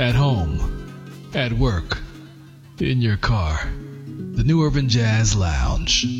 [0.00, 0.58] at home,
[1.34, 1.98] at work,
[2.78, 3.60] in your car.
[4.32, 6.19] The New Urban Jazz Lounge.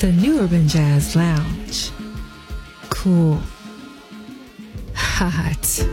[0.00, 1.90] The New Urban Jazz Lounge.
[2.90, 3.40] Cool.
[4.94, 5.88] Hot.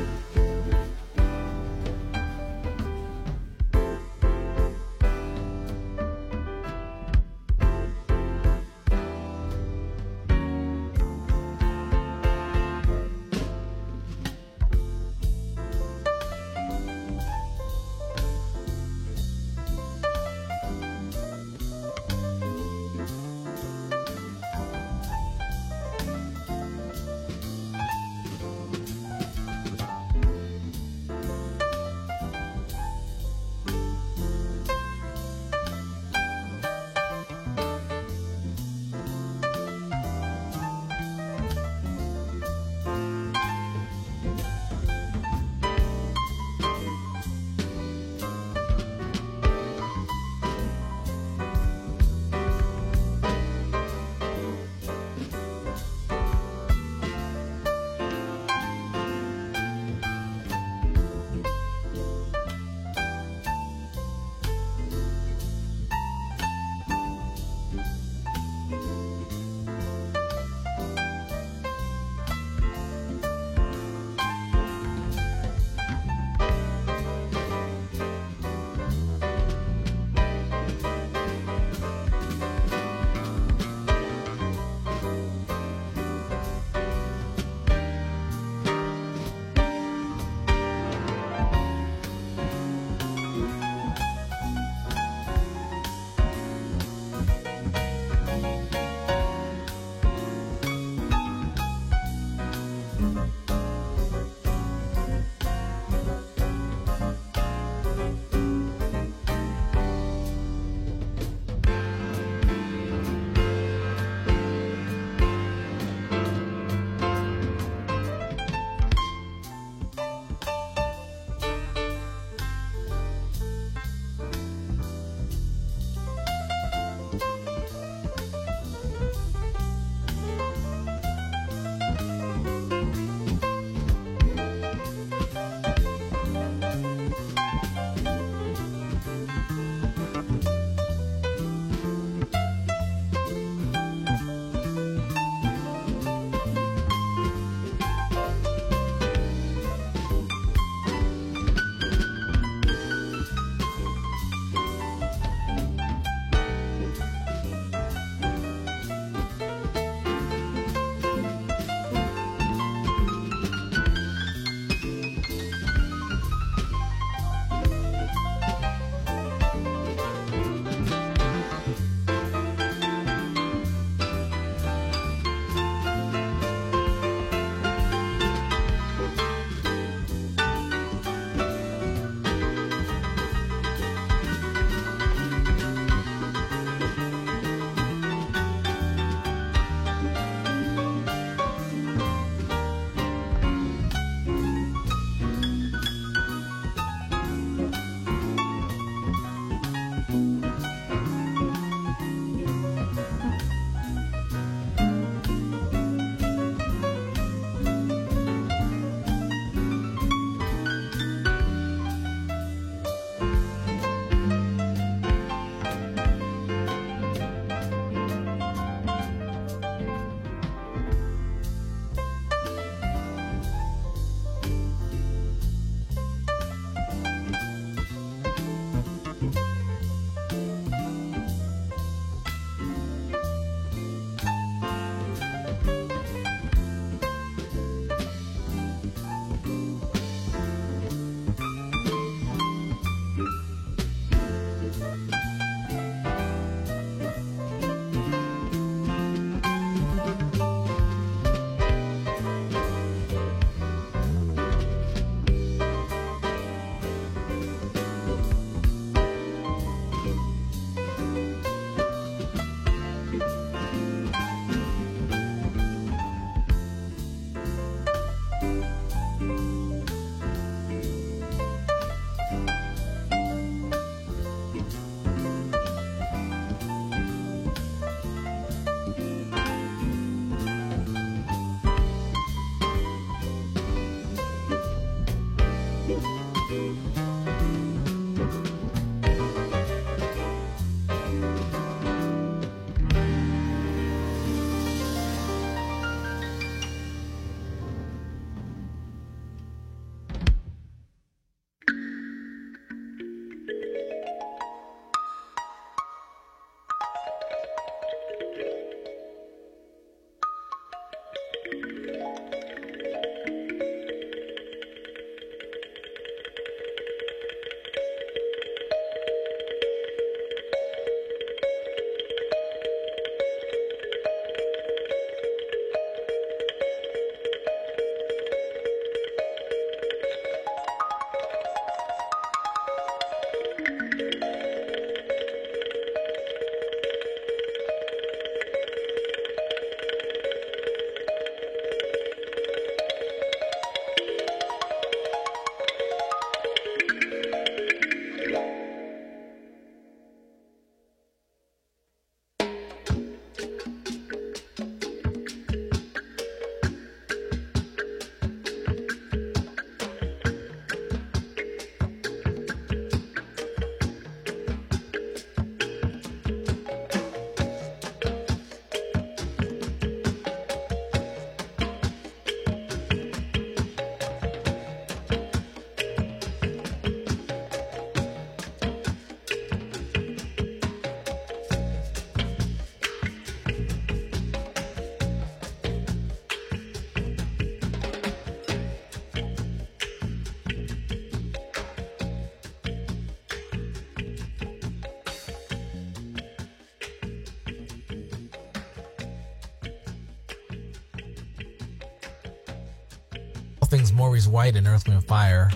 [403.74, 405.50] Things Maurice White and Earth, Wind, Fire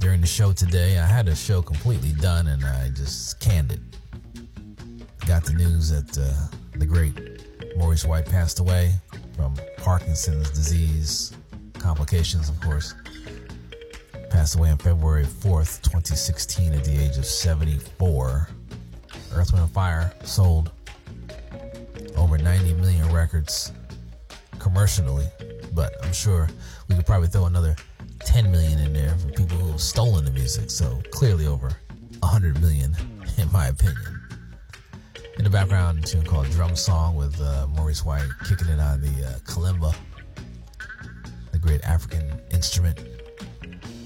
[0.00, 0.98] during the show today.
[0.98, 3.78] I had a show completely done and I just canned it.
[5.28, 7.14] Got the news that uh, the great
[7.76, 8.94] Maurice White passed away
[9.36, 11.36] from Parkinson's disease
[11.74, 12.94] complications, of course.
[14.28, 18.48] Passed away on February 4th, 2016, at the age of 74.
[19.36, 20.72] Earth, Wind, Fire sold
[22.16, 23.70] over 90 million records
[24.58, 25.26] commercially,
[25.74, 26.48] but I'm sure
[26.88, 27.76] we could probably throw another
[28.20, 30.70] 10 million in there for people who have stolen the music.
[30.70, 31.70] So clearly over
[32.20, 32.94] 100 million,
[33.38, 34.20] in my opinion.
[35.38, 39.00] In the background, a tune called Drum Song with uh, Maurice White kicking it on
[39.00, 39.94] the uh, kalimba,
[41.52, 43.00] the great African instrument.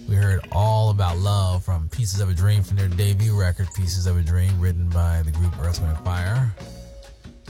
[0.08, 4.06] We heard all about love from Pieces of a Dream from their debut record, Pieces
[4.06, 6.54] of a Dream, written by the group Earth, Wind, Fire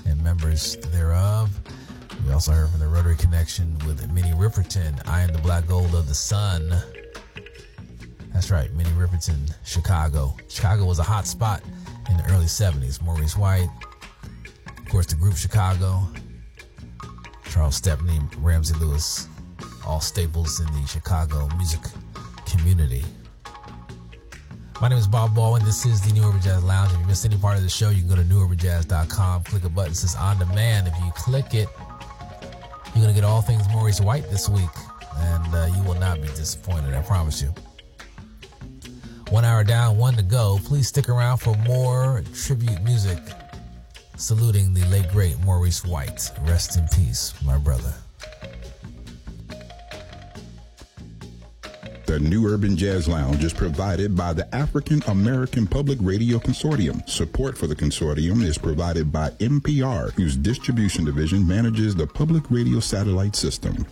[0.07, 1.54] and members thereof.
[2.35, 6.09] Also heard from the Rotary Connection with Minnie Riperton, I am the Black Gold of
[6.09, 6.69] the Sun.
[8.33, 10.37] That's right, Minnie Riperton, Chicago.
[10.49, 11.63] Chicago was a hot spot
[12.11, 13.01] in the early 70s.
[13.01, 13.69] Maurice White,
[14.67, 16.03] of course, the group Chicago,
[17.51, 19.29] Charles Stepney, Ramsey Lewis,
[19.87, 21.83] all staples in the Chicago music
[22.47, 23.05] community.
[24.81, 25.65] My name is Bob Baldwin.
[25.65, 26.93] This is the New Urban Jazz Lounge.
[26.93, 29.69] If you missed any part of the show, you can go to newurbanjazz.com, click a
[29.69, 30.89] button that says on demand.
[30.89, 31.69] If you click it,
[32.95, 34.71] you're going to get all things Maurice White this week,
[35.17, 37.53] and uh, you will not be disappointed, I promise you.
[39.31, 40.61] One hour down, one to go.
[40.65, 43.19] Please stick around for more tribute music
[44.17, 46.31] saluting the late, great Maurice White.
[46.43, 47.95] Rest in peace, my brother.
[52.15, 57.05] The New Urban Jazz Lounge is provided by the African American Public Radio Consortium.
[57.11, 62.79] Support for the consortium is provided by NPR, whose distribution division manages the public radio
[62.79, 63.85] satellite system.